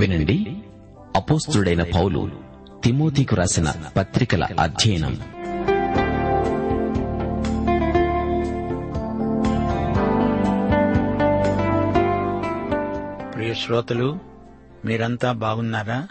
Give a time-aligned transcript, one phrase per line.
[0.00, 0.62] వినండి.
[1.16, 2.30] అపోస్తుడైన పౌలు
[2.84, 5.14] తిమోతికు రాసిన పత్రికల అధ్యయనం.
[13.34, 14.18] ప్రియ శ్రోతలు
[14.84, 16.08] మీరంతా బాగున్నారా?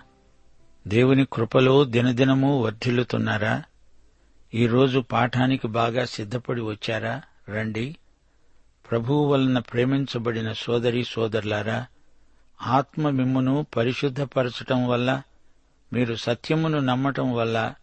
[0.88, 3.64] దేవుని కృపలో దినదినము వర్ధిల్లుతున్నారా?
[4.54, 7.22] ఈరోజు పాఠానికి బాగా సిద్ధపడి వచ్చారా?
[7.50, 7.96] రండి.
[8.92, 11.86] ప్రభువు వలన ప్రేమించబడిన సోదరి సోదరులారా
[12.62, 15.22] ఆత్మ మిమ్మును పరిశుద్ధపరచటం వల్ల
[15.94, 17.74] మీరు సత్యమును నమ్మటం వల్ల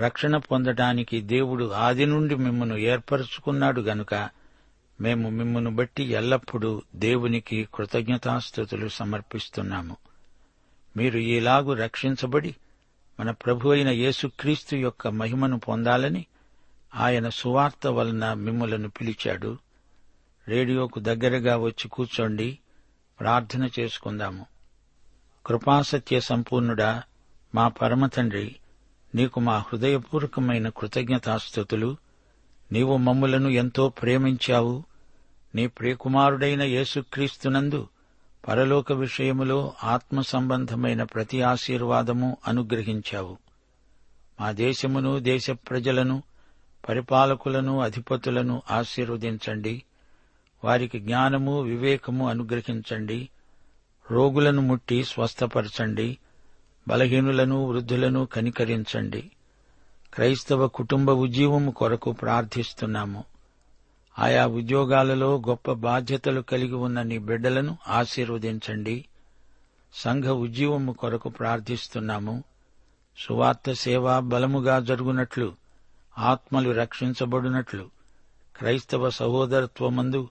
[0.00, 4.28] రక్షణ పొందటానికి దేవుడు ఆది నుండి మిమ్మను ఏర్పరచుకున్నాడు గనుక
[5.00, 9.96] మేము మిమ్మను బట్టి ఎల్లప్పుడూ దేవునికి కృతజ్ఞతాస్థుతులు సమర్పిస్తున్నాము.
[10.96, 12.56] మీరు ఈలాగు రక్షించబడి
[13.20, 16.26] మన ప్రభు అయిన యేసుక్రీస్తు యొక్క మహిమను పొందాలని
[16.94, 19.58] ఆయన సువార్త వలన మిమ్మలను పిలిచాడు.
[20.48, 22.58] రేడియోకు దగ్గరగా వచ్చి కూర్చోండి.
[23.20, 24.46] ప్రార్థన చేసుకుందాము.
[25.46, 27.02] కృపాసత్య సంపూర్ణుడా
[27.54, 28.56] మా పరమతండ్రి
[29.14, 31.96] నీకు మా హృదయపూర్వకమైన కృతజ్ఞతాస్థుతులు.
[32.72, 34.84] నీవు మమ్ములను ఎంతో ప్రేమించావు.
[35.54, 37.88] నీ ప్రియకుమారుడైన యేసుక్రీస్తునందు
[38.48, 43.38] పరలోక విషయములో ఆత్మ సంబంధమైన ప్రతి ఆశీర్వాదము అనుగ్రహించావు.
[44.40, 46.22] మా దేశమును దేశ ప్రజలను
[46.88, 49.82] పరిపాలకులను అధిపతులను ఆశీర్వదించండి.
[50.64, 53.28] వారికి జ్ఞానము వివేకము అనుగ్రహించండి.
[54.10, 56.18] రోగులను ముట్టి స్వస్థపరచండి.
[56.88, 59.30] బలహీనులను వృద్ధులను కనికరించండి.
[60.14, 63.24] క్రైస్తవ కుటుంబ ఉద్యమము కొరకు ప్రార్థిస్తున్నాము.
[64.18, 69.04] ఆయా ఉద్యోగాలలో గొప్ప బాధ్యతలు కలిగి ఉన్న నీ బిడ్డలను ఆశీర్వదించండి.
[69.94, 72.44] సంఘ ఉద్యమము కొరకు ప్రార్థిస్తున్నాము.
[73.18, 75.54] సువార్త సేవ బలముగా జరుగునట్లు
[76.18, 77.90] ఆత్మలు రక్షించబడినట్లు
[78.56, 80.28] క్రైస్తవ సహోదరత్వమందు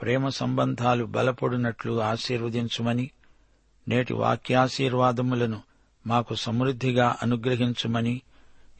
[0.00, 3.10] ప్రేమ సంబంధాలు బలపడినట్లు ఆశీర్వదించుమని
[3.88, 5.62] నేటి వాక్యాశీర్వాదములను
[6.06, 8.22] మాకు సమృద్దిగా అనుగ్రహించుమని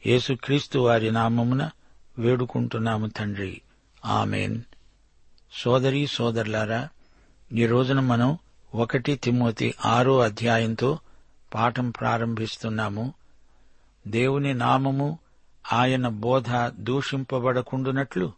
[0.07, 1.69] యేసుక్రీస్తు వారి నామమున
[2.19, 3.61] వేడుకుంటున్నాము తండ్రి.
[4.05, 4.61] ఆమెన్.
[5.53, 6.89] సోదరి సోదరులారా
[7.53, 8.37] ఈ రోజున మనం
[8.75, 10.99] ఒకటి తిమ్మతి ఆరో అధ్యాయంతో
[11.53, 13.13] పాఠం ప్రారంభిస్తున్నాము.
[14.07, 15.19] దేవుని నామము
[15.73, 18.33] ఆయన బోధ దూషింపబడకుండునట్లు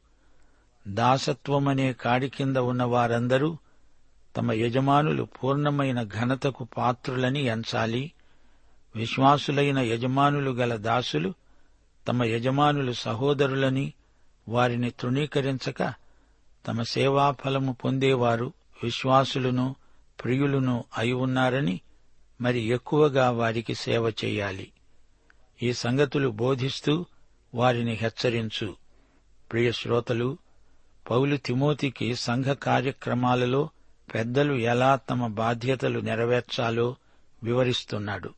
[0.87, 3.57] దాసత్వమనే కాడి కింద ఉన్న వారందరూ
[4.37, 8.11] తమ యజమానులు పూర్ణమైన ఘనతకు పాత్రులని ఎంచాలి.
[8.95, 11.33] విశ్వాసులైన యజమానులు గల దాసులు
[12.07, 13.93] తమ యజమానులు సహోదరులని
[14.49, 15.93] వారిని తృణీకరించక
[16.67, 18.53] తమ సేవాఫలము పొందేవారు
[18.83, 19.75] విశ్వాసులను
[20.23, 21.81] ప్రియులను అయి ఉన్నారని
[22.41, 24.71] మరి ఎక్కువగా వారికి సేవ చేయాలి.
[25.63, 27.05] ఈ సంగతులు బోధిస్తూ
[27.55, 28.75] వారిని హెచ్చరించు.
[29.51, 30.37] ప్రియ శ్రోతలు
[31.09, 33.69] పౌలు తిమోతికి సంఘ కార్యక్రమాలలో
[34.15, 36.95] పెద్దలు ఎలా తమ బాధ్యతలు నెరవేర్చాలో
[37.43, 38.33] వివరిస్తున్నాడు.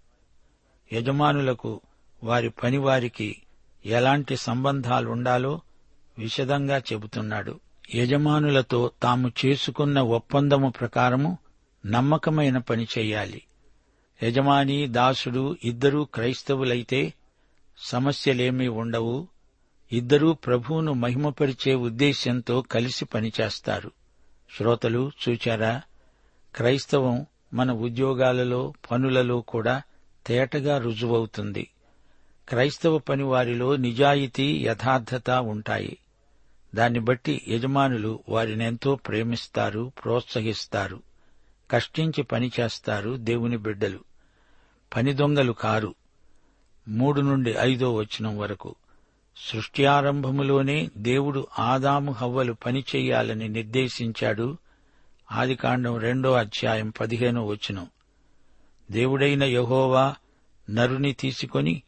[0.93, 1.81] యజమానులకు
[2.23, 3.41] వారి పనివారికి
[3.85, 5.61] ఎలాంటి సంబంధాలుండాలో
[6.17, 7.59] విశదంగా చెబుతున్నాడు.
[7.95, 11.37] యజమానులతో తాము చేసుకున్న ఒప్పందము ప్రకారము
[11.85, 13.41] నమ్మకమైన పని చేయాలి.
[14.23, 17.13] యజమాని దాసుడు ఇద్దరూ క్రైస్తవులైతే
[17.77, 19.27] సమస్యలేమీ ఉండవు.
[19.91, 23.91] ఇద్దరూ ప్రభువును మహిమపరిచే ఉద్దేశ్యంతో కలిసి పనిచేస్తారు.
[24.57, 25.81] శ్రోతలు చూచారా?
[26.55, 29.81] క్రైస్తవం మన ఉద్యోగాలలో పనులలో కూడా
[30.27, 31.71] తేటగా రుజువవుతుంది.
[32.49, 35.97] క్రైస్తవ పనివారిలో నిజాయితీ యథార్థత ఉంటాయి.
[36.75, 41.01] దాన్ని బట్టి యజమానులు వారినెంతో ప్రేమిస్తారు ప్రోత్సహిస్తారు
[41.71, 43.99] కష్టించి పనిచేస్తారు దేవుని బిడ్డలు.
[44.95, 45.95] పని దొంగలు కారు.
[46.87, 48.75] మూడు నుండి ఐదో వచనం వరకు.
[49.41, 54.57] సృష్టి ఆరంభములోనే దేవుడు ఆదాము హవ్వలు పనిచేయాలని నిర్దేశించాడు.
[55.31, 57.87] ఆదికాండం రెండో అధ్యాయం పదిహేనో వచనం.
[58.91, 60.15] దేవుడైన యహోవా
[60.69, 61.81] నరుని తీసుకొని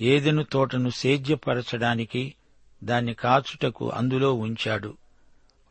[0.00, 2.34] ఏదెను తోటను సేద్యపరచడానికి
[2.84, 4.96] దాన్ని కాచుటకు అందులో ఉంచాడు.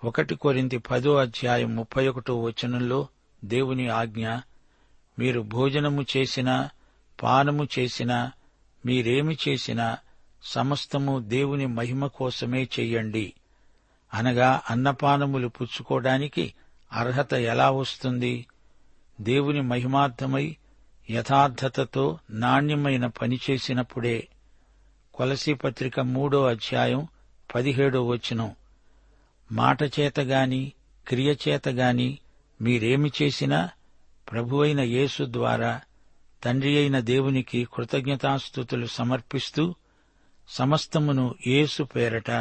[0.03, 3.07] ఒకటి కొరింది పదో అధ్యాయం ముప్పై ఒకటో వచనంలో
[3.45, 4.29] దేవుని ఆజ్ఞ
[5.19, 6.69] మీరు భోజనము చేసినా
[7.23, 8.31] పానము చేసినా
[8.85, 9.97] మీరేమి చేసినా
[10.45, 13.33] సమస్తము దేవుని మహిమ కోసమే చెయ్యండి.
[14.13, 16.53] అనగా అన్నపానములు పుచ్చుకోవడానికి
[16.93, 18.45] అర్హత ఎలా వస్తుంది?
[19.21, 20.57] దేవుని మహిమార్థమై
[21.09, 24.27] యథార్థతతో నాణ్యమైన పని చేసినప్పుడే.
[25.13, 27.07] కొలసీ పత్రిక మూడో అధ్యాయం
[27.55, 28.55] పదిహేడో వచనం.
[29.51, 30.71] మాటచేతగాని
[31.07, 32.17] క్రియచేతగాని
[32.61, 33.69] మీరేమి చేసినా
[34.31, 35.81] ప్రభువైన యేసు ద్వారా
[36.43, 39.75] తండ్రి అయిన దేవునికి కృతజ్ఞతాస్థుతులు సమర్పిస్తూ
[40.49, 42.31] సమస్తమును యేసు పేరట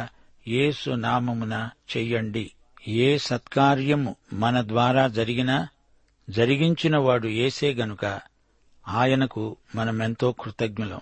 [0.47, 2.51] యేసు నామమున చెయ్యండి.
[2.87, 5.67] ఏ సత్కార్యము మన ద్వారా జరిగినా
[6.29, 8.21] జరిగించినవాడు ఏసే గనుక
[8.87, 10.99] ఆయనకు మనమెంతో కృతజ్ఞులం.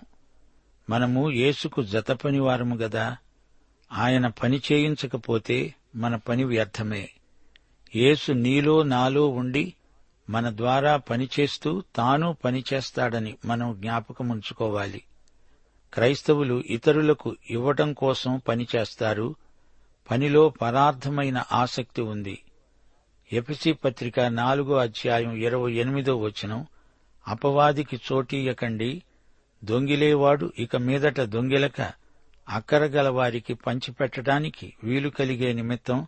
[0.90, 3.16] మనము యేసుకు జతపనివారము గదా
[3.92, 7.10] ఆయన పని చేయించకపోతే మన పని వ్యర్థమే.
[7.96, 9.74] యేసు నీలో నాలో ఉండి
[10.30, 15.02] మన ద్వారా పనిచేస్తూ తాను పనిచేస్తాడని మనం జ్ఞాపకముంచుకోవాలి.
[15.94, 19.34] క్రైస్తవులు ఇతరులకు ఇవ్వటం కోసం పనిచేస్తారు
[20.10, 22.42] పనిలో పరార్థమైన ఆసక్తి ఉంది.
[23.32, 26.66] ఎపిసి పత్రిక నాలుగో అధ్యాయం ఇరవై ఎనిమిదో వచనం
[27.28, 29.02] అపవాదికి చోటీయకండి
[29.64, 31.92] దొంగిలేవాడు ఇక మీదట దొంగిలక
[32.48, 36.06] అక్కరగల వారికి పంచిపెట్టడానికి వీలు కలిగే నిమిత్తం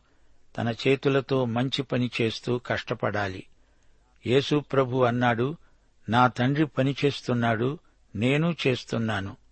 [0.58, 3.46] తన చేతులతో మంచి పని చేస్తూ కష్టపడాలి.
[4.26, 5.56] యేసు ప్రభు అన్నాడు
[6.08, 7.78] నా తండ్రి పని చేస్తున్నాడు
[8.16, 9.45] నేను చేస్తున్నాను.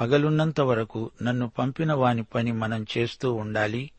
[0.00, 3.90] పగలున్నంత వరకు నన్ను పంపిన వాని పని మనం చేస్తూ ఉండాలి.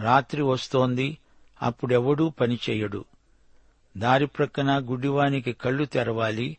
[0.00, 1.18] రాత్రి వస్తోంది
[1.62, 3.04] అప్పుడెవడూ పని చెయ్యడు
[3.96, 6.56] దారి ప్రక్కన గుడ్డివానికి కళ్ళు తెరవాలి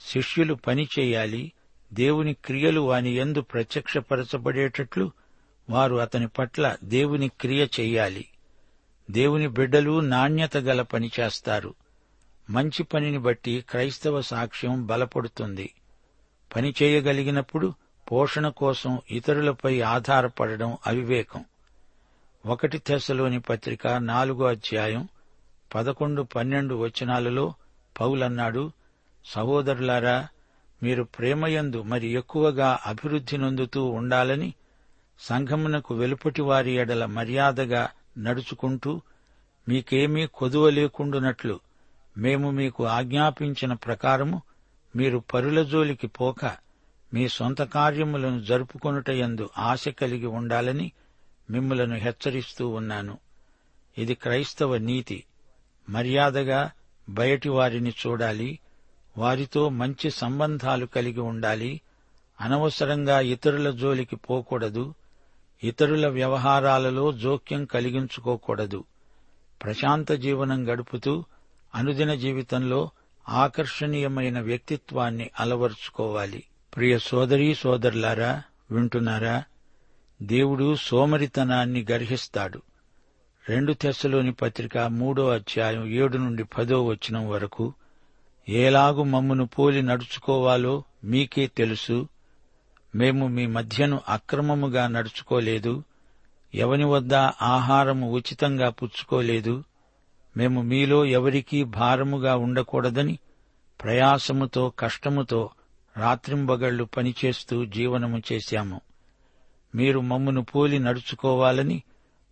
[0.00, 1.52] శిష్యులు పని చేయాలి
[1.92, 5.10] దేవుని క్రియలు వాని ఎందు ప్రత్యక్షపరచబడేటట్లు
[5.70, 8.28] వారు అతని పట్ల దేవుని క్రియ చెయ్యాలి
[9.10, 11.74] దేవుని బిడ్డలు నాణ్యత గల పని చేస్తారు.
[12.50, 15.74] మంచి పనిని బట్టి క్రైస్తవ సాక్ష్యం బలపడుతుంది.
[16.56, 17.74] పని చేయగలిగినప్పుడు
[18.10, 21.44] పోషణ కోసం ఇతరులపై ఆధారపడడం అవివేకం.
[22.46, 25.08] ఒకటి తెశలోని పత్రిక నాలుగో అధ్యాయం
[25.74, 27.54] పదకొండు పన్నెండు వచనాలలో
[28.00, 28.64] పౌలన్నాడు
[29.24, 30.28] సహోదరులారా
[30.82, 34.54] మీరు ప్రేమయందు మరి ఎక్కువగా అభివృద్ధి నొందుతూ ఉండాలని
[35.20, 37.82] సంఘమునకు వెలుపటి వారి ఎడల మర్యాదగా
[38.18, 38.92] నడుచుకుంటూ
[39.68, 41.60] మీకేమీ కొదువ లేకుండునట్లు
[42.16, 44.42] మేము మీకు ఆజ్ఞాపించిన ప్రకారము
[44.96, 46.40] మీరు పరుల జోలికి పోక
[47.14, 50.92] మీ సొంత కార్యములను జరుపుకొనుటయందు ఆశ కలిగి ఉండాలని
[51.50, 53.18] మిమ్ములను హెచ్చరిస్తూ ఉన్నాను.
[53.98, 55.24] ఇది క్రైస్తవ నీతి.
[55.88, 56.70] మర్యాదగా
[57.08, 58.58] బయటి వారిని చూడాలి.
[59.18, 61.80] వారితో మంచి సంబంధాలు కలిగి ఉండాలి.
[62.40, 64.94] అనవసరంగా ఇతరుల జోలికి పోకూడదు.
[65.64, 68.84] ఇతరుల వ్యవహారాలలో జోక్యం కలిగించుకోకూడదు.
[69.62, 71.24] ప్రశాంత జీవనం గడుపుతూ
[71.74, 72.90] అనుదిన జీవితంలో
[73.28, 76.44] ఆకర్షణీయమైన వ్యక్తిత్వాన్ని అలవరుచుకోవాలి.
[76.76, 79.44] ప్రియ సోదరీ సోదరులారా వింటున్నారా?
[80.22, 82.62] దేవుడు సోమరితనాన్ని గర్హిస్తాడు.
[83.48, 87.72] రెండు తెస్సలోని పత్రిక మూడో అధ్యాయం ఏడు నుండి పదో వచనం వరకు
[88.48, 92.08] ఏలాగు మమ్మును పోలి నడుచుకోవాలో మీకే తెలుసు.
[92.94, 95.84] మేము మీ మధ్యను అక్రమముగా నడుచుకోలేదు.
[96.54, 99.64] ఎవని వద్ద ఆహారము ఉచితంగా పుచ్చుకోలేదు.
[100.36, 103.18] మేము మీలో ఎవరికీ భారముగా ఉండకూడదని
[103.82, 105.50] ప్రయాసముతో కష్టముతో
[105.96, 108.80] రాత్రింబగళ్ళు పనిచేస్తూ జీవనము చేశాము.
[109.74, 111.82] మీరు మమ్మును పోలి నడుచుకోవాలని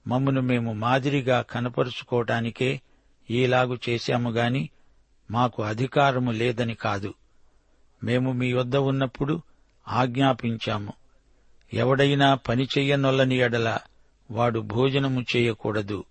[0.06, 2.80] మమ్మును మేము మాదిరిగా కనపరుచుకోవటానికే
[3.30, 4.68] ఈలాగు చేశాము గాని
[5.30, 7.14] మాకు అధికారము లేదని కాదు.
[8.04, 9.42] మేము మీ వద్ద ఉన్నప్పుడు
[9.88, 10.92] ఆజ్ఞాపించాము.
[11.74, 13.78] ఎవడైనా పని చెయ్యనొల్లని ఎడల
[14.30, 16.04] వాడు భోజనము చేయకూడదు.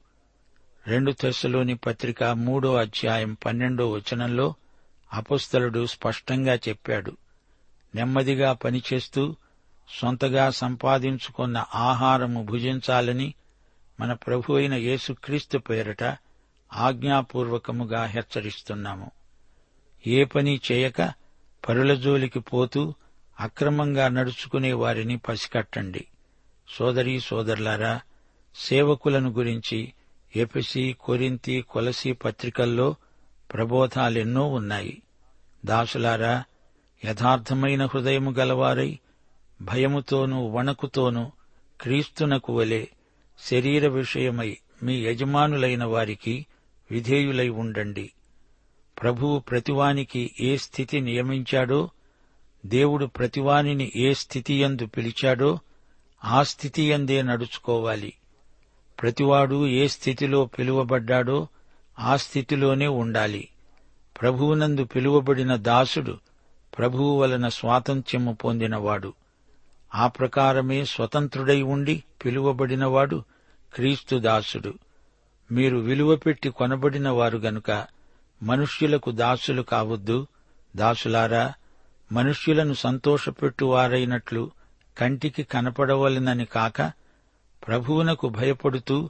[0.87, 4.53] రెండు దశలోని పత్రిక మూడో అధ్యాయం పన్నెండో వచనంలో
[5.13, 7.17] అపుస్తలుడు స్పష్టంగా చెప్పాడు.
[7.95, 9.35] నెమ్మదిగా పనిచేస్తూ
[10.01, 13.33] సొంతగా సంపాదించుకున్న ఆహారము భుజించాలని
[13.99, 16.03] మన ప్రభు అయిన యేసుక్రీస్తు పేరట
[16.73, 19.11] ఆజ్ఞాపూర్వకముగా హెచ్చరిస్తున్నాము.
[20.07, 21.13] ఏ పని చేయక
[21.69, 22.93] పరుల జోలికి పోతూ
[23.39, 26.07] అక్రమంగా నడుచుకునే వారిని పసికట్టండి.
[26.69, 28.01] సోదరీ సోదరులారా
[28.55, 29.93] సేవకులను గురించి
[30.35, 32.95] ఎపిసి కొరింతి కొలసి పత్రికల్లో
[33.53, 35.01] ప్రబోధాలెన్నో ఉన్నాయి.
[35.65, 36.43] దాసులారా
[37.05, 38.99] యథార్థమైన హృదయము గలవారై
[39.61, 41.31] భయముతోనూ వణకుతోనూ
[41.81, 42.85] క్రీస్తునకు వలె
[43.39, 46.45] శరీర విషయమై మీ యజమానులైన వారికి
[46.91, 48.13] విధేయులై ఉండండి.
[49.01, 51.89] ప్రభువు ప్రతివానికి ఏ స్థితి నియమించాడో
[52.65, 55.59] దేవుడు ప్రతివానిని ఏ స్థితియందు పిలిచాడో
[56.25, 58.13] ఆ స్థితియందే నడుచుకోవాలి.
[59.01, 61.47] ప్రతివాడు ఏ స్థితిలో పిలువబడ్డాడో
[61.99, 63.49] ఆ స్థితిలోనే ఉండాలి.
[64.21, 66.17] ప్రభువునందు పిలువబడిన దాసుడు
[66.79, 69.13] ప్రభువు వలన స్వాతంత్ర్యము పొందినవాడు.
[69.95, 73.23] ఆ ప్రకారమే స్వతంత్రుడై ఉండి పిలువబడినవాడు
[73.73, 74.73] క్రీస్తు దాసుడు.
[75.51, 77.87] మీరు విలువ పెట్టి కొనబడిన వారు గనుక
[78.43, 80.27] మనుష్యులకు దాసులు కావద్దు.
[80.75, 81.53] దాసులారా
[82.11, 84.51] మనుష్యులను సంతోషపెట్టువారైనట్లు
[84.97, 86.81] కంటికి కనపడవలనని కాక
[87.67, 89.09] ప్రభువునకు భయపడుతూ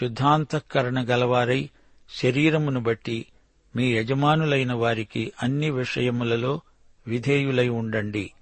[0.00, 1.70] శుద్ధాంతఃకరణ గలవారై
[2.22, 3.26] శరీరమును బట్టి
[3.76, 6.60] మీ యజమానులైన వారికి అన్ని విషయములలో
[7.06, 8.32] విధేయులై ఉండండి.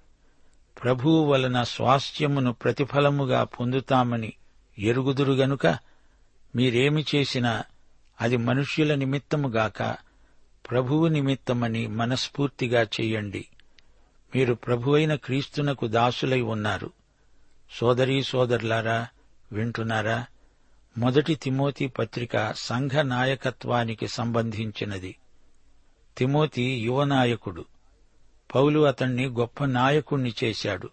[0.83, 4.33] ప్రభువు వలన స్వాస్థ్యమును ప్రతిఫలముగా పొందుతామని
[4.79, 5.67] ఎరుగుదురు గనుక
[6.55, 7.63] మీరేమి చేసినా
[8.21, 9.97] అది మనుష్యుల నిమిత్తముగాక
[10.69, 13.45] ప్రభువు నిమిత్తమని మనస్ఫూర్తిగా చెయ్యండి
[14.35, 16.91] మీరు ప్రభువైన క్రీస్తునకు దాసులై ఉన్నారు.
[17.71, 19.07] సోదరీ సోదరులారా
[19.51, 20.25] వింటున్నారా?
[20.97, 25.15] మొదటి తిమోతి పత్రిక సంఘ నాయకత్వానికి సంబంధించినది.
[26.17, 27.65] తిమోతి యువ నాయకుడు
[28.55, 30.89] పౌలు అతణ్ణి గొప్ప నాయకుణ్ణి చేశాడు.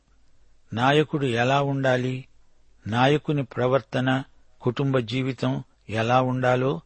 [0.73, 2.25] నాయకుడు ఎలా ఉండాలి?
[2.87, 4.25] నాయకుని ప్రవర్తన
[4.61, 6.81] కుటుంబ జీవితం ఎలా ఉండాలో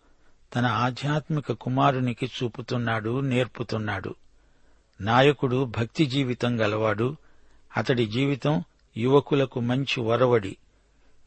[0.56, 4.14] తన ఆధ్యాత్మిక కుమారునికి చూపుతున్నాడు నేర్పుతున్నాడు.
[5.00, 7.16] నాయకుడు భక్తి జీవితం గలవాడు.
[7.76, 8.64] అతడి జీవితం
[8.96, 10.56] యువకులకు మంచి వరవడి.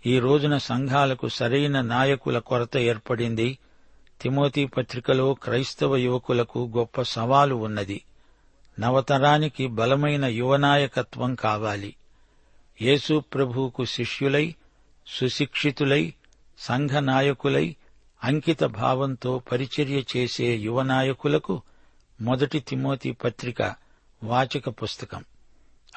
[0.06, 3.58] ఈ రోజున సంఘాలకు సరైన నాయకుల కొరత ఏర్పడింది.
[4.22, 8.02] తిమోతి పత్రికలో క్రైస్తవ యువకులకు గొప్ప సవాలు ఉన్నది.
[8.80, 11.96] నవతరానికి బలమైన యువనాయకత్వం కావాలి.
[12.82, 14.56] యేసు ప్రభువుకు శిష్యులై
[15.08, 16.14] సుశిక్షితులై
[16.58, 17.76] సంఘ నాయకులై
[18.24, 21.62] అంకిత భావంతో పరిచర్య చేసే యువనాయకులకు
[22.22, 23.76] మొదటి తిమోతి పత్రిక
[24.24, 25.26] వాచక పుస్తకం.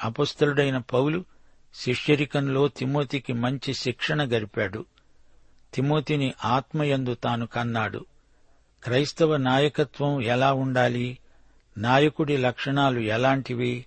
[0.03, 1.25] అపుస్తలుడైన పౌలు
[1.75, 4.85] శిష్యరికంలో తిమోతికి మంచి శిక్షణ గరిపాడు.
[5.73, 8.05] తిమోతిని ఆత్మయందు తాను కన్నాడు.
[8.83, 11.17] క్రైస్తవ నాయకత్వం ఎలా ఉండాలి?
[11.77, 13.85] నాయకుడి లక్షణాలు ఎలాంటివి?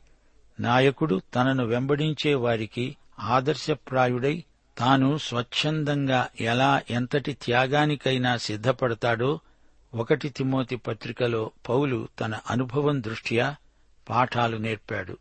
[0.61, 4.45] నాయకుడు తనను వెంబడించే వారికి ఆదర్శప్రాయుడై
[4.79, 9.41] తాను స్వచ్ఛందంగా ఎలా ఎంతటి త్యాగానికైనా సిద్ధపడతాడో
[9.95, 13.57] ఒకటి తిమోతి పత్రికలో పౌలు తన అనుభవం దృష్ట్యా
[14.09, 15.17] పాఠాలు నేర్పాడు.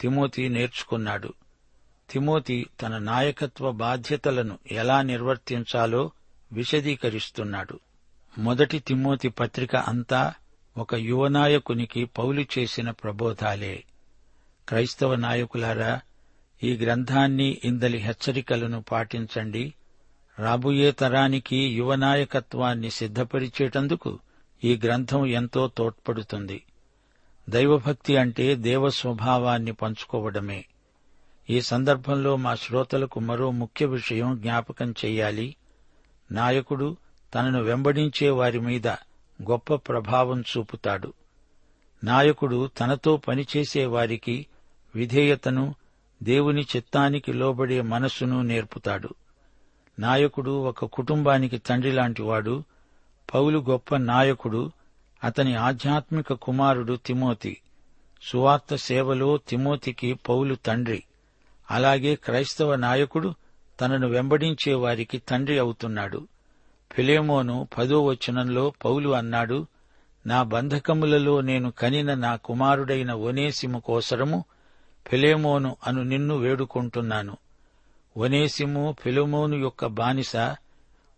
[0.00, 1.32] తిమోతి నేర్చుకున్నాడు.
[2.10, 6.10] తిమోతి తన నాయకత్వ బాధ్యతలను ఎలా నిర్వర్తించాలో
[6.52, 7.80] విశదీకరిస్తున్నాడు.
[8.38, 10.34] మొదటి తిమోతి పత్రిక అంతా
[10.78, 13.84] ఒక యువనాయకునికి పౌలు చేసిన ప్రబోధాలే.
[14.68, 16.00] క్రైస్తవ నాయకులారా
[16.62, 19.74] ఈ గ్రంథాన్ని ఇందలి హెచ్చరికలను పాటించండి.
[20.38, 24.18] రాబోయే తరానికి యువ నాయకత్వాన్ని సిద్ధపరిచేటందుకు
[24.64, 26.64] ఈ గ్రంథం ఎంతో తోడ్పడుతుంది.
[27.48, 30.64] దైవభక్తి అంటే దేవ స్వభావాన్ని పంచుకోవడమే.
[31.50, 35.56] ఈ సందర్భంలో మా శ్రోతలకు మరో ముఖ్య విషయం జ్ఞాపకం చెయ్యాలి
[36.32, 36.96] నాయకుడు
[37.34, 38.88] తనను వెంబడించే వారి మీద
[39.42, 41.12] గొప్ప ప్రభావం చూపుతాడు.
[42.04, 44.46] నాయకుడు తనతో పనిచేసే వారికి
[44.94, 45.74] విధేయతను
[46.22, 49.08] దేవుని చిత్తానికి లోబడే మనస్సును నేర్పుతాడు.
[49.98, 52.64] నాయకుడు ఒక కుటుంబానికి తండ్రి లాంటివాడు
[53.34, 54.72] పౌలు గొప్ప నాయకుడు.
[55.24, 57.60] అతని ఆధ్యాత్మిక కుమారుడు తిమోతి.
[58.22, 61.04] సువార్త సేవలో తిమోతికి పౌలు తండ్రి.
[61.70, 63.34] అలాగే క్రైస్తవ నాయకుడు
[63.80, 66.28] తనను వెంబడించే వారికి తండ్రి అవుతున్నాడు.
[66.92, 69.66] ఫిలేమోను పదో వచనంలో పౌలు అన్నాడు
[70.26, 74.44] నా బంధకములలో నేను కనిన నా కుమారుడైన ఒనేసిము కోసరము
[75.06, 77.36] ఫిలేమోను అను నిన్ను వేడుకుంటున్నాను.
[78.16, 80.36] ఒనేసిము ఫిలమోను యొక్క బానిస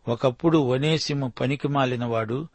[0.09, 2.49] ఒకప్పుడు ఒనేసిము పనికిమాలినవాడు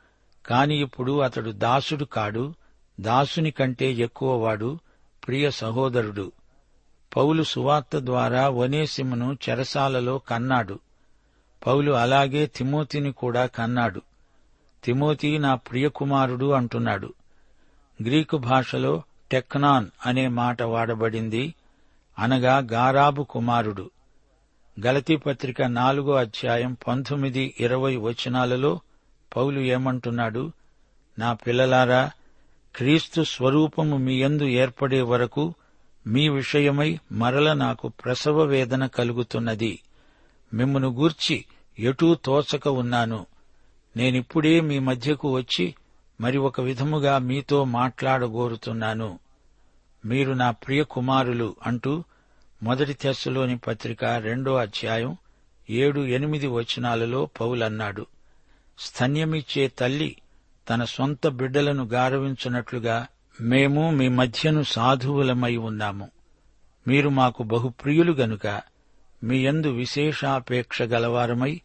[0.46, 2.54] కాని ఇప్పుడు అతడు దాసుడు కాడు
[3.00, 4.80] దాసుని కంటే ఎక్కువవాడు
[5.28, 6.32] ప్రియ సహోదరుడు.
[7.18, 10.80] పౌలు సువార్త ద్వారా ఒనేసిమును చెరసాలలో కన్నాడు.
[11.66, 14.02] పౌలు అలాగే తిమోతిని కూడా కన్నాడు.
[14.84, 17.14] తిమోతి నా ప్రియకుమారుడు అంటున్నాడు.
[18.02, 21.54] గ్రీకు భాషలో టెక్నాన్ అనే మాట వాడబడింది.
[22.20, 23.90] అనగా గారాబు కుమారుడు.
[24.86, 28.80] గలతీ పత్రిక నాలుగో అధ్యాయం పంతొమ్మిది ఇరవై వచనాలలో
[29.36, 30.52] పౌలు ఏమంటున్నాడు?
[31.20, 32.12] నా పిల్లలారా
[32.76, 35.54] క్రీస్తు స్వరూపము మీ యందు ఏర్పడే వరకు
[36.08, 39.80] మీ విషయమై మరల నాకు ప్రసవ వేదన కలుగుతున్నది.
[40.54, 41.46] మిమ్మను గూర్చి
[41.80, 43.26] ఎటూ తోచక ఉన్నాను.
[43.98, 45.76] నేనిప్పుడే మీ మధ్యకు వచ్చి
[46.22, 49.20] మరి ఒక విధముగా మీతో మాట్లాడగోరుతున్నాను.
[50.06, 52.04] మీరు నా ప్రియ కుమారులు అంటూ
[52.64, 55.18] మొదటి తెస్సులోని పత్రిక రెండో అధ్యాయం
[55.70, 58.06] ఏడు ఎనిమిది వచనాలలో పౌలన్నాడు.
[58.80, 60.16] స్తన్యమిచ్చే తల్లి
[60.70, 63.08] తన సొంత బిడ్డలను గారవించున్నట్లుగా
[63.42, 66.10] మేము మీ మధ్యను సాధువులమై ఉన్నాము.
[66.88, 68.62] మీరు మాకు బహుప్రియులు గనుక
[69.24, 71.62] మీ యందు విశేషాపేక్ష గలవారమై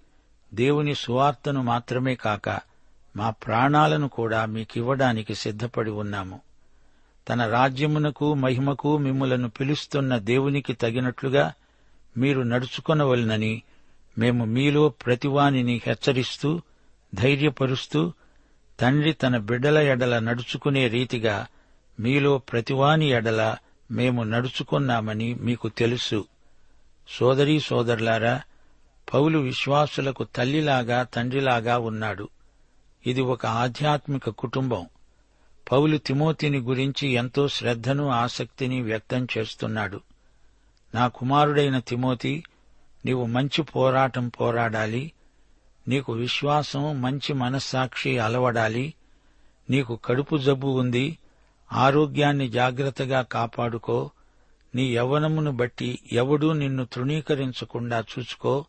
[0.54, 2.61] దేవుని సువార్తను మాత్రమే కాక
[3.16, 6.40] మా ప్రాణాలను కూడా మీకివ్వడానికి సిద్ధపడి ఉన్నాము.
[7.28, 11.52] తన రాజ్యమునకు మహిమకు మిమ్ములను పిలుస్తున్న దేవునికి తగినట్లుగా
[12.16, 13.62] మీరు నడుచుకొనవలనని
[14.19, 16.61] మేము మీలో ప్రతివానిని హెచ్చరిస్తూ
[17.14, 18.12] ధైర్యపరుస్తూ
[18.80, 21.47] తండ్రి తన బిడ్డల ఎడల నడుచుకునే రీతిగా
[22.00, 23.57] మీలో ప్రతివాని ఎడల
[23.90, 26.25] మేము నడుచుకున్నామని మీకు తెలుసు.
[27.09, 28.40] సోదరీ సోదరులారా
[29.14, 32.28] పౌలు విశ్వాసులకు తల్లిలాగా తండ్రిలాగా ఉన్నాడు.
[33.06, 34.86] ఇది ఒక ఆధ్యాత్మిక కుటుంబం.
[35.72, 40.00] పౌలు తిమోతిని గురించి ఎంతో శ్రద్ధను ఆసక్తిని వ్యక్తం చేస్తున్నాడు.
[40.94, 42.44] నా కుమారుడైన తిమోతి
[43.06, 45.12] నీవు మంచి పోరాటం పోరాడాలి.
[45.88, 48.94] నీకు విశ్వాసం మంచి మనస్సాక్షి అలవడాలి.
[49.70, 51.18] నీకు కడుపు జబ్బు ఉంది.
[51.72, 54.10] ఆరోగ్యాన్ని జాగ్రత్తగా కాపాడుకో.
[54.74, 58.64] నీ యవ్వనమును బట్టి ఎవడూ నిన్ను తృణీకరించకుండా చూసుకో.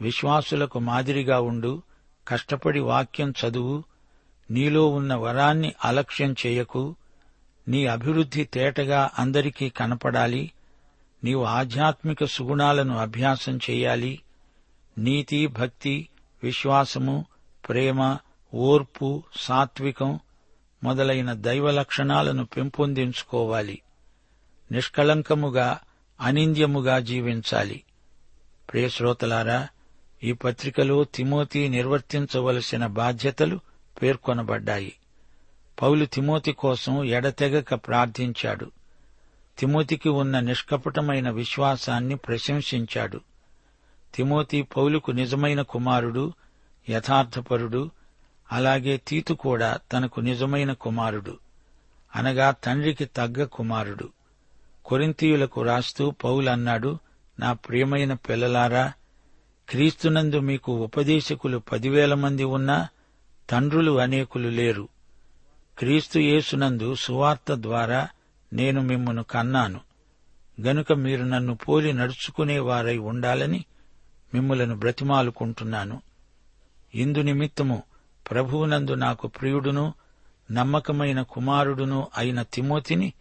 [0.00, 1.82] విశ్వాసులకు మాదిరిగా ఉండు
[2.28, 3.84] కష్టపడి వాక్యం చదువు
[4.50, 6.96] నీలో ఉన్న వరాన్ని అలక్ష్యం చేయకు
[7.68, 10.52] నీ అభివృద్ధి తేటగా అందరికీ కనపడాలి
[11.24, 14.20] నీవు ఆధ్యాత్మిక సుగుణాలను అభ్యాసం చేయాలి
[14.98, 16.08] నీతి భక్తి
[16.42, 17.24] విశ్వాసము
[17.68, 18.16] ప్రేమ
[18.54, 20.20] ఓర్పు సాత్వికం
[20.84, 23.82] మొదలైన దైవ లక్షణాలను పెంపొందించుకోవాలి.
[24.72, 25.78] నిష్కళంకముగా
[26.20, 27.82] అనింద్యముగా జీవించాలి.
[28.72, 29.68] ప్రియశ్రోతలారా
[30.24, 33.60] ఈ పత్రికలో తిమోతి నిర్వర్తించవలసిన బాధ్యతలు
[34.02, 34.92] పేర్కొనబడ్డాయి.
[35.82, 38.70] పౌలు తిమోతి కోసం ఎడతెగక ప్రార్థించాడు.
[39.58, 43.20] తిమోతికి ఉన్న నిష్కపటమైన విశ్వాసాన్ని ప్రశంసించాడు.
[44.14, 46.32] తిమోతి పౌలుకు నిజమైన కుమారుడు
[46.90, 47.90] యథార్థపరుడు
[48.52, 51.38] అలాగే తీతు కూడా తనకు నిజమైన కుమారుడు
[52.16, 54.08] అనగా తండ్రికి తగ్గ కుమారుడు.
[54.84, 56.98] కొరింతీయులకు రాస్తూ పౌలు అన్నాడు
[57.40, 58.92] నా ప్రియమైన పిల్లలారా
[59.68, 62.88] క్రీస్తునందు మీకు ఉపదేశకులు పదివేల మంది ఉన్నా
[63.50, 64.88] తండ్రులు అనేకులు లేరు.
[65.78, 68.08] క్రీస్తు యేసునందు సువార్త ద్వారా
[68.52, 69.80] నేను మిమ్మను కన్నాను.
[70.60, 73.64] గనుక మీరు నన్ను పోలి నడుచుకునేవారై ఉండాలని
[74.34, 76.02] మిమ్ములను బ్రతిమాలుకుంటున్నాను.
[76.94, 77.82] ఇందు నిమిత్తము
[78.30, 79.94] ప్రభువునందు నాకు ప్రియుడును
[80.52, 83.12] నమ్మకమైన కుమారుడును అయిన తిమోతిని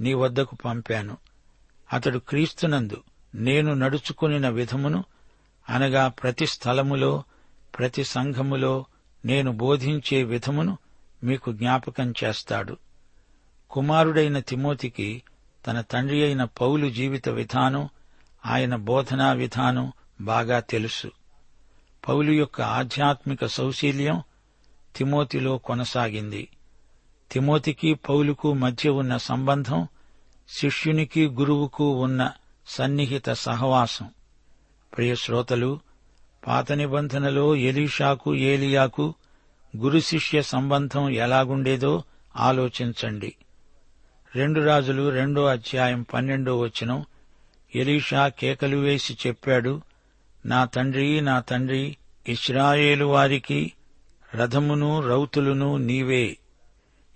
[0.00, 1.16] నీ వద్దకు పంపాను.
[1.92, 3.02] అతడు క్రీస్తునందు
[3.34, 5.04] నేను నడుచుకునిన విధమును
[5.70, 7.22] అనగా ప్రతి స్థలములో
[7.78, 8.84] ప్రతి సంఘములో
[9.24, 10.78] నేను బోధించే విధమును
[11.24, 12.76] మీకు జ్ఞాపకం చేస్తాడు.
[13.70, 15.22] కుమారుడైన తిమోతికి
[15.66, 17.88] తన తండ్రి అయిన పౌలు జీవిత విధానం
[18.46, 21.10] ఆయన బోధనా విధానం బాగా తెలుసు.
[22.08, 24.22] పౌలు యొక్క ఆధ్యాత్మిక సౌశీల్యం
[24.96, 26.48] తిమోతిలో కొనసాగింది.
[27.32, 29.88] తిమోతికి పౌలుకు మధ్య ఉన్న సంబంధం
[30.48, 32.32] శిష్యునికి గురువుకు ఉన్న
[32.66, 34.10] సన్నిహిత సహవాసం.
[34.96, 35.80] ప్రియ శ్రోతలు
[36.46, 39.14] పాత నిబంధనలో ఎలీషాకు ఏలియాకు
[39.76, 42.02] గురు శిష్య సంబంధం ఎలాగుండేదో
[42.36, 43.34] ఆలోచించండి.
[44.34, 47.04] రెండు రాజులు రెండో అధ్యాయం పన్నెండో వచనం
[47.74, 49.80] ఎలీషా కేకలు వేసి చెప్పాడు
[50.46, 51.96] నా తండ్రి నా తండ్రి
[52.28, 53.72] ఇస్రాయేలు వారికి
[54.34, 56.36] రథమును రౌతులును నీవే.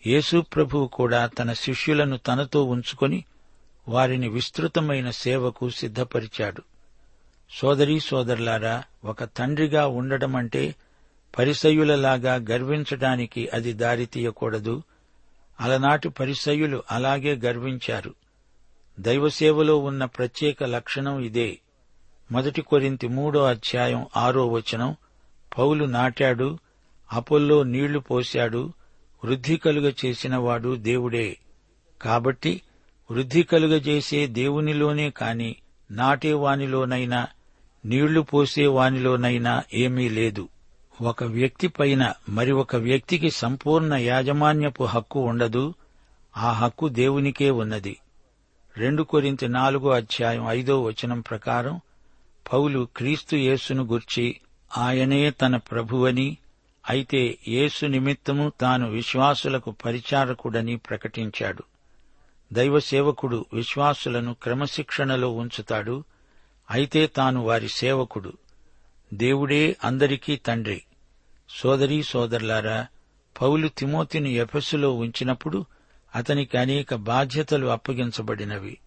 [0.06, 3.24] యేసు ప్రభువు కూడా తన శిష్యులను తనతో ఉంచుకొని
[3.88, 6.62] వారిని విస్తృతమైన సేవకు సిద్ధపరిచాడు.
[7.54, 10.74] సోదరీ సోదరులారా ఒక తండ్రిగా ఉండడమంటే
[11.38, 14.82] పరిసయ్యులలాగా గర్వించడానికి అది దారితీయకూడదు
[15.60, 18.14] అలనాటి పరిసయ్యులు అలాగే గర్వించారు.
[19.00, 21.58] దైవసేవలో ఉన్న ప్రత్యేక లక్షణం ఇదే.
[22.32, 24.96] మొదటి కొరింతి మూడో అధ్యాయం ఆరో వచనం
[25.58, 26.58] పౌలు నాటాడు
[27.12, 28.72] అపోల్లో నీళ్ళు పోశాడు
[29.24, 31.36] వృద్ధి కలుగ చేసినవాడు దేవుడే.
[32.02, 32.62] కాబట్టి
[33.10, 35.56] వృద్ధి కలుగజేసే దేవునిలోనే కాని
[35.90, 37.26] నాటేవానిలోనైనా
[37.84, 40.48] నీళ్ళు పోసేవానిలోనైనా ఏమీ లేదు.
[41.02, 45.74] ఒక వ్యక్తి పైన మరి ఒక వ్యక్తికి సంపూర్ణ యాజమాన్యపు హక్కు ఉండదు
[46.36, 47.96] ఆ హక్కు దేవునికే ఉన్నది.
[48.76, 51.80] రెండు కొరింత నాలుగో అధ్యాయం ఐదో వచనం ప్రకారం
[52.52, 54.40] పౌలు క్రీస్తు యేసును గుర్చి
[54.78, 56.36] ఆయనే తన ప్రభువని
[56.90, 61.62] అయితే యేసు నిమిత్తము తాను విశ్వాసులకు పరిచారకుడని ప్రకటించాడు.
[62.52, 66.04] దైవ సేవకుడు విశ్వాసులను క్రమశిక్షణలో ఉంచుతాడు
[66.70, 68.32] అయితే తాను వారి సేవకుడు.
[69.14, 70.82] దేవుడే అందరికీ తండ్రి.
[71.48, 72.86] సోదరీ సోదరులారా
[73.42, 75.66] పౌలు తిమోతిని ఎఫెసులో ఉంచినప్పుడు
[76.14, 78.78] అతనికి అనేక బాధ్యతలు అప్పగించబడినవి.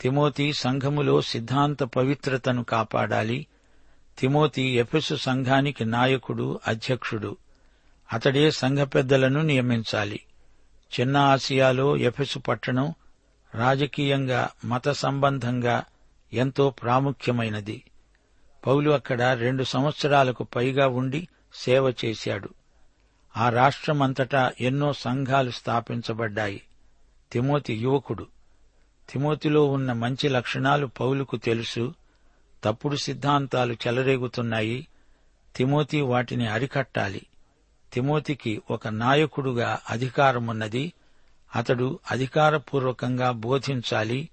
[0.00, 3.46] తిమోతి సంఘములో సిద్ధాంత పవిత్రతను కాపాడాలి.
[4.18, 7.36] తిమోతి ఎఫెసు సంఘానికి నాయకుడు అధ్యక్షుడు.
[8.12, 10.20] అతడే సంఘ పెద్దలను నియమించాలి.
[11.00, 12.94] చిన్న ఆసియాలో ఎఫెసు పట్టణం
[13.54, 15.84] రాజకీయంగా మత సంబంధంగా
[16.32, 17.84] ఎంతో ప్రాముఖ్యమైనది.
[18.66, 22.48] పౌలు అక్కడ రెండు సంవత్సరాలకు పైగా ఉండి సేవ చేశాడు.
[23.36, 26.62] ఆ రాష్ట్రమంతటా ఎన్నో సంఘాలు స్థాపించబడ్డాయి.
[27.32, 28.26] తిమోతి యువకుడు.
[29.10, 31.94] తిమోతిలో ఉన్న మంచి లక్షణాలు పౌలుకు తెలుసు.
[32.64, 34.88] తప్పుడు సిద్ధాంతాలు చెలరేగుతున్నాయి.
[35.56, 37.22] తిమోతి వాటిని అరికట్టాలి.
[37.92, 40.92] తిమోతికి ఒక నాయకుడుగా అధికారమున్నది.
[41.56, 44.28] అతడు అధికారపూర్వకంగా బోధించాలి.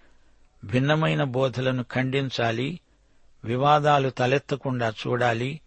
[0.64, 2.80] భిన్నమైన బోధలను ఖండించాలి
[3.44, 5.62] వివాదాలు తలెత్తకుండా చూడాలి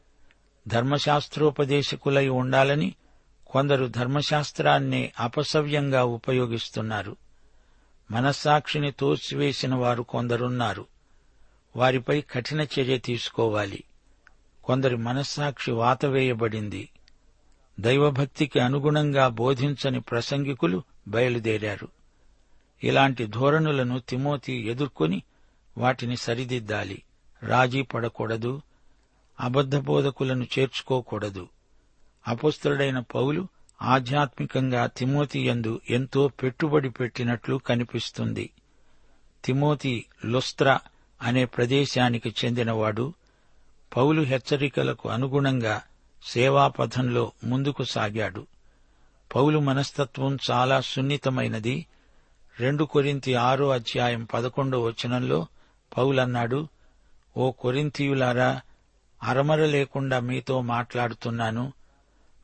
[0.68, 2.94] ధర్మశాస్త్రోపదేశకులై ఉండాలని
[3.46, 7.16] కొందరు ధర్మశాస్త్రాన్నే అపసవ్యంగా ఉపయోగిస్తున్నారు.
[8.10, 10.86] మనస్సాక్షిని తోసివేసిన వారు కొందరున్నారు.
[11.76, 13.84] వారిపై కఠిన చర్య తీసుకోవాలి.
[14.64, 16.88] కొందరి మనస్సాక్షి వాతవేయబడింది
[17.80, 21.88] దైవభక్తికి అనుగుణంగా బోధించని ప్రసంగికులు బయలుదేరారు.
[22.84, 25.22] ఇలాంటి ధోరణులను తిమోతి ఎదుర్కొని
[25.78, 27.02] వాటిని సరిదిద్దాలి.
[27.42, 28.62] రాజీ పడకూడదు.
[29.40, 31.48] అబద్ధ బోధకులను చేర్చుకోకూడదు.
[32.28, 33.48] అపుస్తుడైన పౌలు
[33.82, 38.50] ఆధ్యాత్మికంగా తిమోతి యందు ఎంతో పెట్టుబడి పెట్టినట్లు కనిపిస్తుంది.
[39.44, 40.78] తిమోతి లుస్త్ర
[41.22, 43.14] అనే ప్రదేశానికి చెందినవాడు
[43.96, 45.82] పౌలు హెచ్చరికలకు అనుగుణంగా
[46.30, 48.46] సేవాపథంలో ముందుకు సాగాడు.
[49.34, 51.86] పౌలు మనస్తత్వం చాలా సున్నితమైనది.
[52.62, 55.46] రెండు కొరింతి ఆరో అధ్యాయం పదకొండో వచనంలో
[55.98, 56.68] పౌలన్నాడు
[57.36, 58.60] ఓ కొరింతియులారా
[59.22, 61.72] అరమర లేకుండా మీతో మాట్లాడుతున్నాను.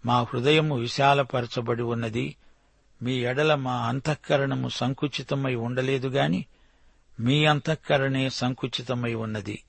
[0.06, 2.36] మా హృదయము విశాలపరచబడి ఉన్నది.
[3.02, 6.46] మీ ఎడల మా అంతఃకరణము సంకుచితమై ఉండలేదు గాని
[7.20, 9.62] మీ అంతఃకరణే సంకుచితమై ఉన్నది.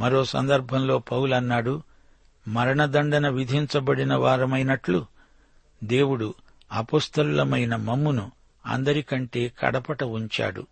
[0.00, 1.82] మరో సందర్భంలో పౌలన్నాడు
[2.48, 5.06] మరణదండన విధించబడిన వారమైనట్లు
[5.84, 6.34] దేవుడు
[6.72, 10.66] అపుస్తలులమైన మమ్మును అందరికంటే కడపట ఉంచాడు.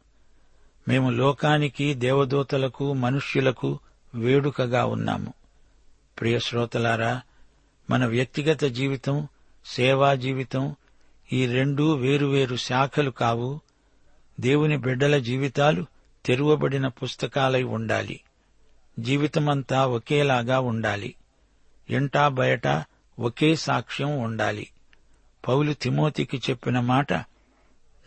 [0.88, 3.79] మేము లోకానికి దేవదూతలకు మనుష్యులకు
[4.14, 5.35] వేడుకగా ఉన్నాము.
[6.20, 7.20] ప్రియశ్రోతలారా
[7.90, 9.29] మన వ్యక్తిగత జీవితం
[9.66, 10.77] సేవా జీవితం
[11.33, 13.61] ఈ రెండూ వేరువేరు శాఖలు కావు.
[14.40, 15.87] దేవుని బిడ్డల జీవితాలు
[16.27, 18.20] తెరువబడిన పుస్తకాలై ఉండాలి.
[19.01, 21.14] జీవితమంతా ఒకేలాగా ఉండాలి.
[21.90, 22.85] ఇంటా బయట
[23.18, 24.70] ఒకే సాక్ష్యం ఉండాలి.
[25.48, 27.12] పౌలు తిమోతికి చెప్పిన మాట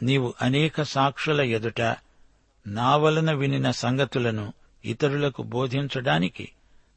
[0.04, 1.82] నీవు అనేక సాక్షుల ఎదుట
[2.68, 4.54] నా వలన వినిన సంగతులను
[4.86, 6.52] ఇతరులకు బోధించడానికి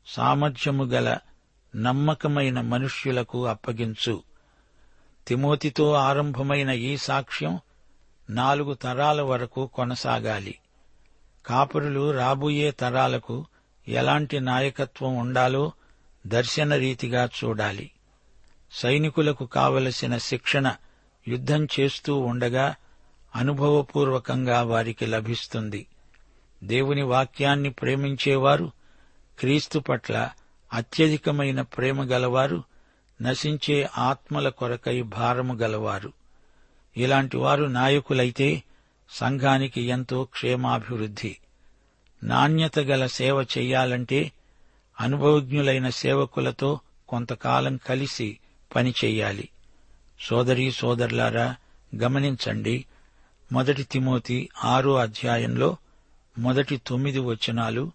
[0.07, 1.19] సామర్థ్యము గల
[1.77, 4.23] నమ్మకమైన మనుష్యులకు అప్పగించు.
[5.27, 7.61] తిమోతితో ఆరంభమైన ఈ సాక్ష్యం
[8.31, 10.59] నాలుగు తరాల వరకు కొనసాగాలి.
[11.47, 13.47] కాపురులు రాబోయే తరాలకు
[13.89, 15.73] ఎలాంటి నాయకత్వం ఉండాలో
[16.27, 17.91] దర్శన రీతిగా చూడాలి.
[18.73, 20.75] సైనికులకు కావలసిన శిక్షణ
[21.29, 22.75] యుద్ధం చేస్తూ ఉండగా
[23.35, 25.87] అనుభవపూర్వకంగా వారికి లభిస్తుంది.
[26.65, 28.73] దేవుని వాక్యాన్ని ప్రేమించేవారు
[29.39, 30.31] క్రీస్తు పట్ల
[30.73, 32.63] అత్యధికమైన ప్రేమ గలవారు
[33.23, 36.13] నశించే ఆత్మల కొరకై భారము గలవారు.
[36.97, 38.63] ఇలాంటి వారు నాయకులైతే
[39.11, 41.37] సంఘానికి ఎంతో క్షేమాభివృద్ధి.
[42.25, 44.33] నాణ్యత గల సేవ చెయ్యాలంటే
[45.01, 48.39] అనుభవజ్ఞులైన సేవకులతో కొంతకాలం కలిసి
[48.77, 49.49] పనిచెయ్యాలి
[50.21, 51.57] సోదరీ సోదరులారా
[51.97, 52.85] గమనించండి
[53.53, 55.77] మొదటి తిమోతి ఆరో అధ్యాయంలో
[56.39, 57.93] మొదటి తొమ్మిది వచనాలు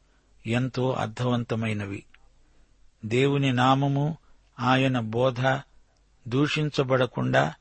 [0.47, 2.03] ఎంతో అర్థవంతమైనవి.
[3.05, 4.17] దేవుని నామము
[4.59, 5.59] ఆయన బోధ
[6.27, 7.53] దూషించబడకుండా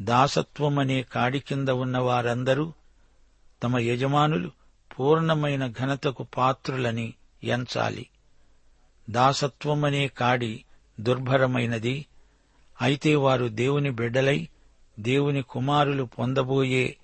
[0.00, 2.72] దాసత్వమనే కాడి కింద ఉన్న వారందరూ
[3.62, 4.50] తమ యజమానులు
[4.98, 8.06] పూర్ణమైన ఘనతకు పాత్రులని ఎంచాలి.
[9.10, 10.64] దాసత్వమనే కాడి
[11.00, 12.06] దుర్భరమైనది.
[12.82, 14.48] అయితే వారు దేవుని బిడ్డలై
[15.00, 16.96] దేవుని కుమారులు పొందబోయే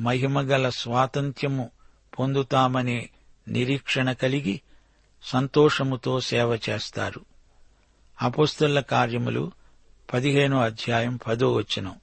[0.00, 1.70] మహిమగల స్వాతంత్ర్యము
[2.18, 3.10] పొందుతామనే
[3.48, 4.60] నిరీక్షణ కలిగి
[5.22, 7.20] సంతోషముతో సేవ చేస్తారు.
[8.22, 9.52] అపోస్తుల కార్యములు
[10.14, 11.94] పదిహేనో అధ్యాయం పదో వచనం.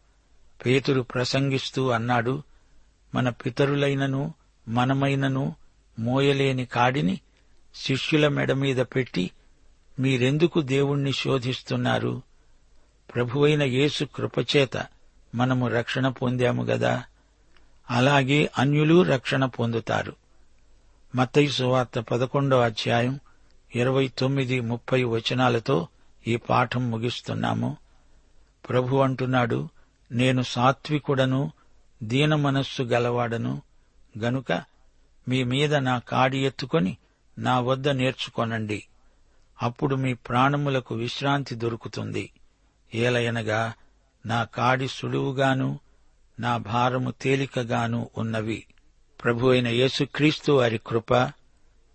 [0.65, 2.43] పేతురు ప్రసంగిస్తూ అన్నాడు
[3.15, 4.33] మన పితరులైనను
[4.67, 5.55] మనమైనను
[5.99, 7.21] మోయలేని కాడిని
[7.75, 9.31] శిష్యుల మెడ మీద పెట్టి
[9.99, 12.21] మీరెందుకు దేవుణ్ణి శోధిస్తున్నారు?
[13.15, 14.85] ప్రభువైన యేసు కృపచేత
[15.35, 17.03] మనము రక్షణ పొందాము గదా?
[17.91, 20.15] అలాగే అన్యులు రక్షణ పొందుతారు.
[21.15, 23.19] మత్తయి సువార్త పదకొండో అధ్యాయం
[23.75, 25.87] ఇరవై తొమ్మిది ముప్పై వచనాలతో
[26.27, 27.77] ఈ పాఠం ముగిస్తున్నాము.
[28.69, 29.69] ప్రభు అంటున్నాడు
[30.11, 31.51] నేను సాత్వికుడను
[32.03, 33.61] దీన మనస్సు గలవాడను
[34.19, 34.63] గనుక
[35.27, 36.97] మీ మీద నా కాడి ఎత్తుకొని
[37.37, 38.83] నా వద్ద నేర్చుకొనండి.
[39.61, 42.31] అప్పుడు మీ ప్రాణములకు విశ్రాంతి దొరుకుతుంది.
[42.95, 43.73] ఏలయనగా
[44.25, 45.79] నా కాడి సులువుగాను
[46.39, 48.65] నా భారము తేలికగాను ఉన్నవి.
[49.23, 51.13] ప్రభు అయిన యేసుక్రీస్తు వారి కృప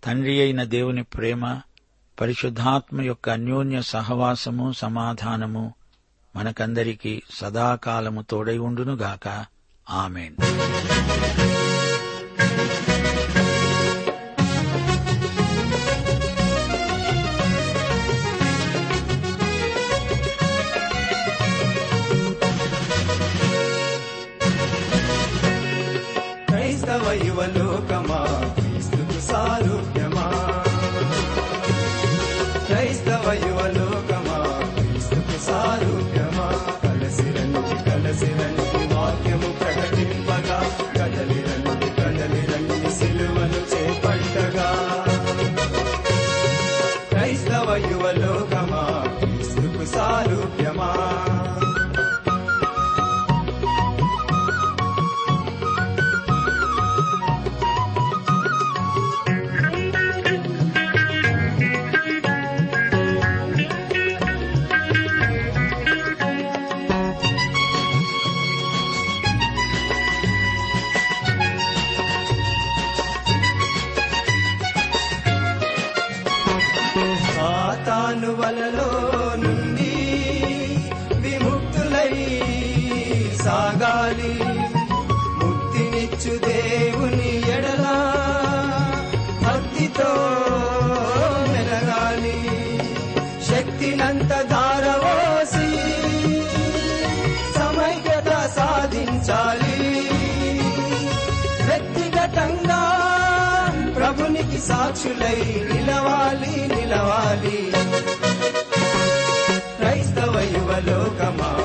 [0.03, 1.61] తండ్రి అయిన దేవుని ప్రేమ
[2.21, 5.73] పరిశుద్ధాత్మ యొక్క అన్యోన్య సహవాసము సమాధానము
[6.35, 9.45] మనకందరికీ సదాకాలము తోడై ఉండునుగాక.
[9.89, 10.35] ఆమెన్.
[83.43, 84.39] సాగాలి.
[85.45, 88.13] ముక్తినిచ్చు దేవుని ఎడలా
[89.41, 90.13] భక్తితో
[91.51, 92.43] మెలగాలి.
[93.45, 95.77] శక్తినంత ధారవోసి
[97.59, 100.09] సమైక్యత సాధించాలి.
[101.65, 102.83] వ్యక్తిగతంగా
[103.95, 107.71] ప్రభునికి సాక్షులై నిలవాలి నిలవాలి.
[109.77, 111.60] క్రైస్తవ యువలోకమా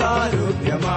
[0.00, 0.96] सारूप्यमा